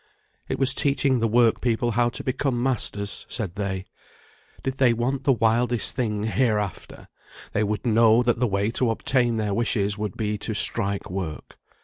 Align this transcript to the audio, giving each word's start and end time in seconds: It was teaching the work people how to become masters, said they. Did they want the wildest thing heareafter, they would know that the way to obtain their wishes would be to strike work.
It 0.49 0.57
was 0.57 0.73
teaching 0.73 1.19
the 1.19 1.27
work 1.27 1.61
people 1.61 1.91
how 1.91 2.09
to 2.09 2.23
become 2.23 2.63
masters, 2.63 3.27
said 3.29 3.53
they. 3.53 3.85
Did 4.63 4.77
they 4.79 4.93
want 4.93 5.25
the 5.25 5.31
wildest 5.31 5.95
thing 5.95 6.23
heareafter, 6.23 7.05
they 7.51 7.63
would 7.63 7.85
know 7.85 8.23
that 8.23 8.39
the 8.39 8.47
way 8.47 8.71
to 8.71 8.89
obtain 8.89 9.37
their 9.37 9.53
wishes 9.53 9.99
would 9.99 10.17
be 10.17 10.39
to 10.39 10.55
strike 10.55 11.11
work. 11.11 11.59